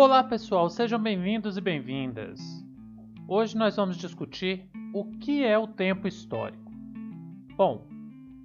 [0.00, 2.38] Olá pessoal, sejam bem-vindos e bem-vindas.
[3.26, 6.70] Hoje nós vamos discutir o que é o tempo histórico.
[7.56, 7.84] Bom,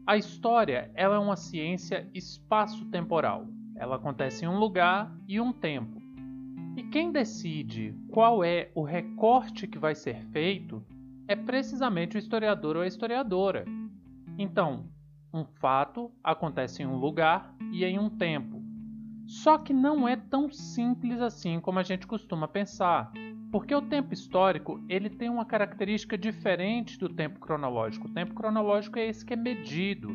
[0.08, 3.46] a história ela é uma ciência espaço-temporal.
[3.76, 6.02] Ela acontece em um lugar e um tempo.
[6.76, 10.84] E quem decide qual é o recorte que vai ser feito
[11.28, 13.64] é precisamente o historiador ou a historiadora.
[14.40, 14.90] Então,
[15.32, 18.53] um fato acontece em um lugar e em um tempo.
[19.44, 23.12] Só que não é tão simples assim como a gente costuma pensar,
[23.52, 28.08] porque o tempo histórico ele tem uma característica diferente do tempo cronológico.
[28.08, 30.08] O tempo cronológico é esse que é medido,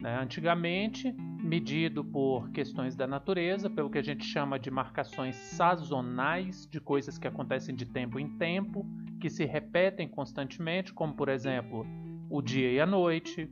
[0.00, 0.16] né?
[0.22, 6.80] antigamente medido por questões da natureza, pelo que a gente chama de marcações sazonais de
[6.80, 8.86] coisas que acontecem de tempo em tempo,
[9.20, 11.84] que se repetem constantemente, como por exemplo
[12.30, 13.50] o dia e a noite,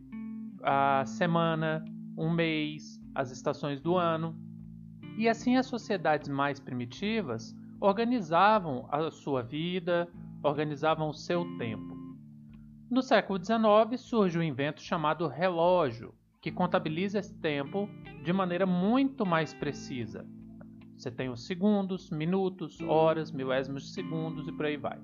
[0.62, 1.84] a semana,
[2.16, 4.45] um mês, as estações do ano.
[5.16, 10.08] E assim as sociedades mais primitivas organizavam a sua vida,
[10.42, 11.96] organizavam o seu tempo.
[12.90, 17.88] No século XIX surge o um invento chamado relógio, que contabiliza esse tempo
[18.22, 20.24] de maneira muito mais precisa.
[20.96, 24.98] Você tem os segundos, minutos, horas, milésimos de segundos e por aí vai.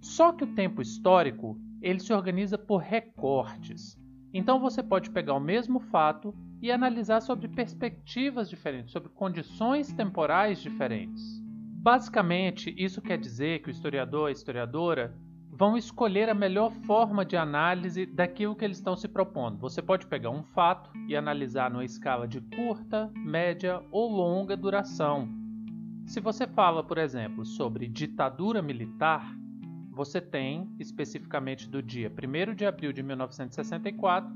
[0.00, 3.98] Só que o tempo histórico ele se organiza por recortes.
[4.34, 10.58] Então você pode pegar o mesmo fato e analisar sobre perspectivas diferentes, sobre condições temporais
[10.58, 11.40] diferentes.
[11.80, 15.14] Basicamente, isso quer dizer que o historiador e a historiadora
[15.52, 19.56] vão escolher a melhor forma de análise daquilo que eles estão se propondo.
[19.58, 25.28] Você pode pegar um fato e analisar numa escala de curta, média ou longa duração.
[26.06, 29.32] Se você fala, por exemplo, sobre ditadura militar,
[29.94, 34.30] você tem especificamente do dia 1 de abril de 1964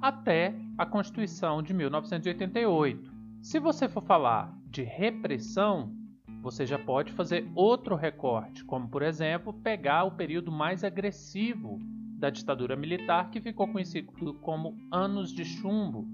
[0.00, 3.12] até a Constituição de 1988.
[3.40, 5.94] Se você for falar de repressão,
[6.42, 11.78] você já pode fazer outro recorte, como por exemplo, pegar o período mais agressivo
[12.18, 16.06] da ditadura militar que ficou conhecido como anos de chumbo,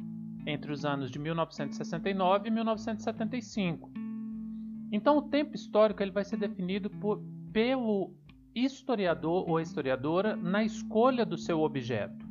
[0.47, 3.91] entre os anos de 1969 e 1975.
[4.93, 7.23] Então, o tempo histórico ele vai ser definido por,
[7.53, 8.13] pelo
[8.55, 12.27] historiador ou historiadora na escolha do seu objeto.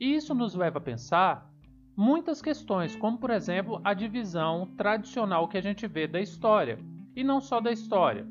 [0.00, 1.50] Isso nos leva a pensar
[1.96, 6.78] muitas questões, como por exemplo a divisão tradicional que a gente vê da história,
[7.14, 8.26] e não só da história,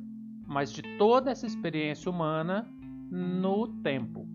[0.45, 2.67] mas de toda essa experiência humana
[3.09, 4.27] no tempo.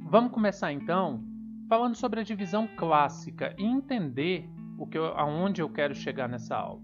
[0.00, 1.24] Vamos começar então
[1.68, 6.56] falando sobre a divisão clássica e entender o que eu, aonde eu quero chegar nessa
[6.56, 6.80] aula.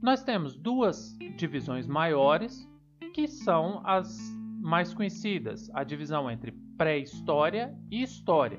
[0.00, 2.68] Nós temos duas divisões maiores
[3.12, 4.35] que são as
[4.66, 8.58] mais conhecidas, a divisão entre pré-história e história.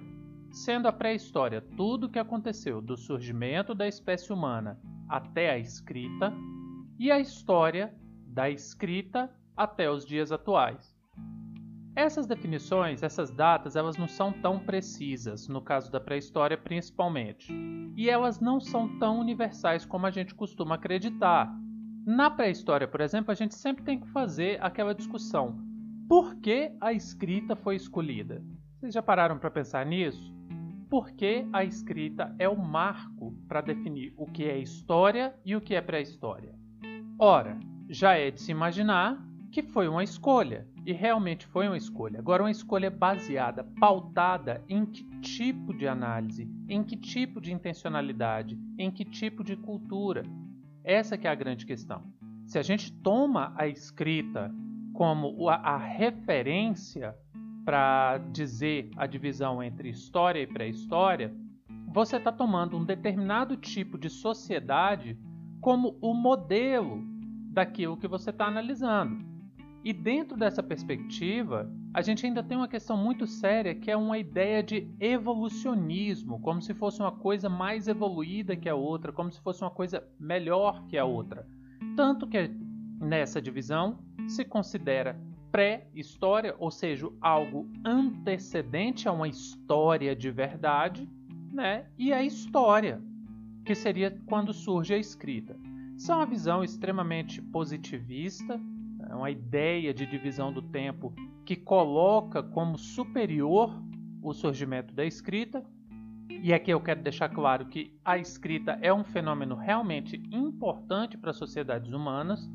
[0.50, 4.80] Sendo a pré-história tudo o que aconteceu do surgimento da espécie humana
[5.10, 6.34] até a escrita,
[6.98, 7.94] e a história
[8.26, 10.98] da escrita até os dias atuais.
[11.96, 17.54] Essas definições, essas datas, elas não são tão precisas, no caso da pré-história principalmente,
[17.96, 21.52] e elas não são tão universais como a gente costuma acreditar.
[22.06, 25.67] Na pré-história, por exemplo, a gente sempre tem que fazer aquela discussão:
[26.08, 28.42] por que a escrita foi escolhida?
[28.80, 30.34] Vocês já pararam para pensar nisso?
[30.90, 35.76] Porque a escrita é o marco para definir o que é história e o que
[35.76, 36.56] é pré-história.
[37.20, 37.60] Ora,
[37.90, 42.20] já é de se imaginar que foi uma escolha, e realmente foi uma escolha.
[42.20, 48.58] Agora, uma escolha baseada, pautada em que tipo de análise, em que tipo de intencionalidade,
[48.78, 50.24] em que tipo de cultura.
[50.84, 52.04] Essa que é a grande questão.
[52.46, 54.54] Se a gente toma a escrita
[54.98, 57.16] como a, referência
[57.64, 61.32] para dizer a divisão entre história e pré-história,
[61.94, 65.16] você está tomando um determinado tipo de sociedade
[65.62, 67.04] como o modelo
[67.52, 69.24] daquilo que você está analisando.
[69.84, 74.18] E dentro dessa perspectiva, a gente ainda tem uma questão muito séria que é uma
[74.18, 79.40] ideia de evolucionismo, como se fosse uma coisa mais evoluída que a outra, como se
[79.42, 81.48] fosse uma coisa melhor que a outra.
[81.96, 82.50] Tanto que
[83.00, 85.20] nessa divisão se considera
[85.52, 91.10] pré-história, ou seja, algo antecedente a uma história de verdade,
[91.52, 91.86] né?
[91.98, 93.02] E a história,
[93.66, 95.58] que seria quando surge a escrita.
[95.96, 98.60] Isso é uma visão extremamente positivista,
[99.10, 101.14] é uma ideia de divisão do tempo
[101.46, 103.74] que coloca como superior
[104.22, 105.64] o surgimento da escrita.
[106.30, 111.32] E aqui eu quero deixar claro que a escrita é um fenômeno realmente importante para
[111.32, 112.48] as sociedades humanas,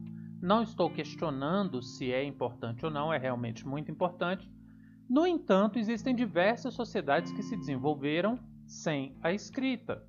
[0.43, 4.51] não estou questionando se é importante ou não, é realmente muito importante.
[5.09, 10.05] No entanto, existem diversas sociedades que se desenvolveram sem a escrita.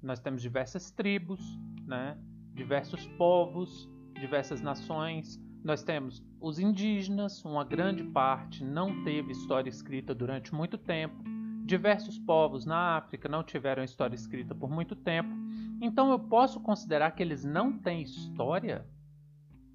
[0.00, 1.40] Nós temos diversas tribos,
[1.84, 2.16] né?
[2.54, 5.40] diversos povos, diversas nações.
[5.64, 11.24] Nós temos os indígenas, uma grande parte não teve história escrita durante muito tempo.
[11.64, 15.34] Diversos povos na África não tiveram história escrita por muito tempo.
[15.80, 18.86] Então eu posso considerar que eles não têm história?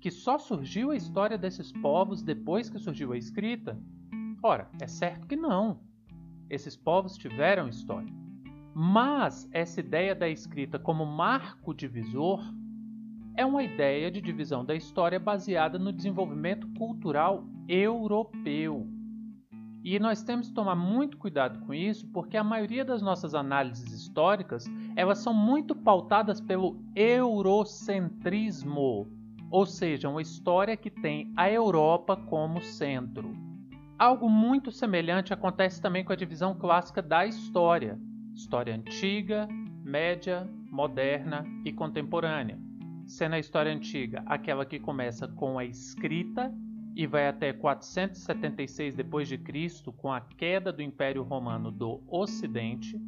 [0.06, 3.76] Que só surgiu a história desses povos depois que surgiu a escrita?
[4.44, 5.80] Ora, é certo que não.
[6.48, 8.14] Esses povos tiveram história.
[8.76, 12.40] Mas essa ideia da escrita como marco divisor
[13.36, 18.88] é uma ideia de divisão da história baseada no desenvolvimento cultural europeu.
[19.84, 23.92] E nós temos que tomar muito cuidado com isso, porque a maioria das nossas análises
[23.92, 24.66] históricas,
[24.96, 32.62] elas são muito pautadas pelo eurocentrismo, ou seja, uma história que tem a Europa como
[32.62, 33.36] centro.
[33.98, 37.98] Algo muito semelhante acontece também com a divisão clássica da história
[38.36, 39.48] história antiga,
[39.84, 42.60] média, moderna e contemporânea.
[43.08, 46.54] Sendo a história antiga aquela que começa com a escrita
[46.96, 49.92] e vai até 476 d.C.
[49.98, 53.00] com a queda do Império Romano do Ocidente.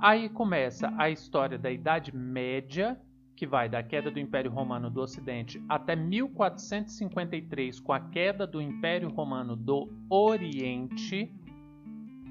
[0.00, 3.00] Aí começa a história da Idade Média,
[3.40, 8.60] que vai da queda do Império Romano do Ocidente até 1453 com a queda do
[8.60, 11.34] Império Romano do Oriente.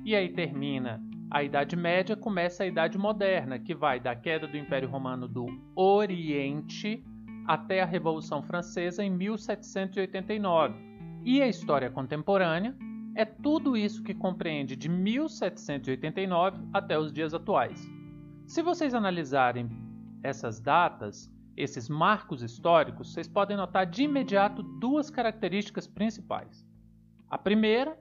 [0.06, 1.02] E aí termina
[1.32, 5.48] a Idade Média começa a Idade Moderna, que vai da queda do Império Romano do
[5.76, 7.04] Oriente
[7.48, 10.76] até a Revolução Francesa em 1789.
[11.26, 12.78] E a história contemporânea
[13.16, 17.84] é tudo isso que compreende de 1789 até os dias atuais.
[18.46, 19.89] Se vocês analisarem
[20.24, 26.66] essas datas, esses marcos históricos, vocês podem notar de imediato duas características principais.
[27.30, 27.98] A primeira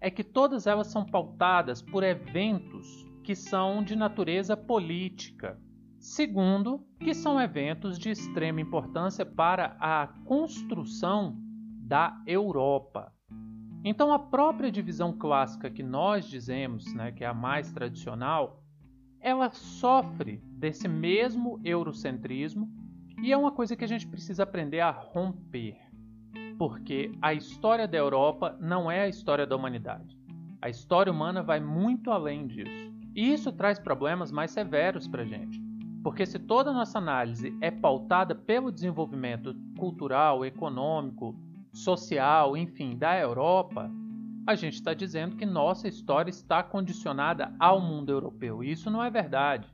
[0.00, 5.58] é que todas elas são pautadas por eventos que são de natureza política.
[5.98, 11.36] Segundo, que são eventos de extrema importância para a construção
[11.80, 13.12] da Europa.
[13.84, 18.61] Então, a própria divisão clássica que nós dizemos, né, que é a mais tradicional,
[19.22, 22.68] ela sofre desse mesmo eurocentrismo
[23.22, 25.92] e é uma coisa que a gente precisa aprender a romper
[26.62, 30.16] porque a história da Europa não é a história da humanidade.
[30.60, 32.92] A história humana vai muito além disso.
[33.16, 35.60] E isso traz problemas mais severos para a gente.
[36.04, 41.34] Porque se toda a nossa análise é pautada pelo desenvolvimento cultural, econômico,
[41.72, 43.90] social, enfim, da Europa,
[44.46, 48.62] a gente está dizendo que nossa história está condicionada ao mundo europeu.
[48.62, 49.68] E isso não é verdade.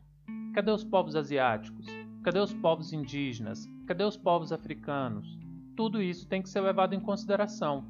[0.55, 1.87] Cadê os povos asiáticos?
[2.23, 3.67] Cadê os povos indígenas?
[3.87, 5.39] Cadê os povos africanos?
[5.79, 7.85] tudo isso tem que ser levado em consideração.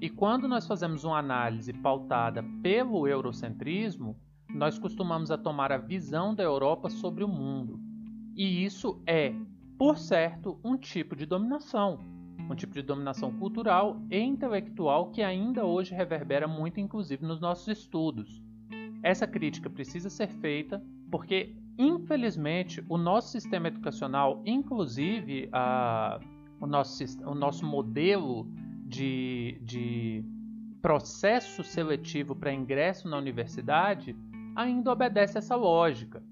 [0.00, 4.16] E quando nós fazemos uma análise pautada pelo eurocentrismo,
[4.48, 7.78] nós costumamos a tomar a visão da Europa sobre o mundo.
[8.34, 9.34] E isso é,
[9.76, 11.98] por certo, um tipo de dominação,
[12.48, 17.68] um tipo de dominação cultural e intelectual que ainda hoje reverbera muito, inclusive, nos nossos
[17.68, 18.42] estudos.
[19.02, 26.20] Essa crítica precisa ser feita porque, infelizmente, o nosso sistema educacional, inclusive a
[26.60, 28.46] o nosso, o nosso modelo
[28.84, 30.24] de, de
[30.80, 34.16] processo seletivo para ingresso na universidade
[34.54, 36.22] ainda obedece essa lógica,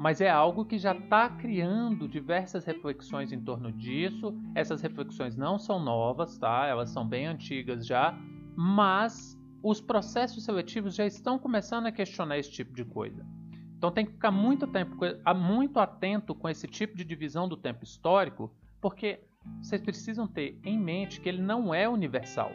[0.00, 4.34] mas é algo que já está criando diversas reflexões em torno disso.
[4.54, 6.64] Essas reflexões não são novas, tá?
[6.66, 8.18] Elas são bem antigas já,
[8.56, 13.26] mas os processos seletivos já estão começando a questionar esse tipo de coisa.
[13.76, 14.96] Então tem que ficar muito, tempo,
[15.36, 19.20] muito atento com esse tipo de divisão do tempo histórico, porque
[19.60, 22.52] vocês precisam ter em mente que ele não é universal.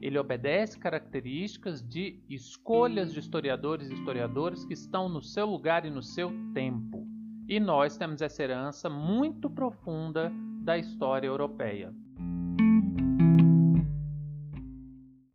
[0.00, 5.90] Ele obedece características de escolhas de historiadores e historiadoras que estão no seu lugar e
[5.90, 7.06] no seu tempo.
[7.48, 11.94] E nós temos essa herança muito profunda da história europeia.